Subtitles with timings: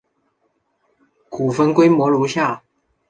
[1.29, 2.63] 古坟规模如下。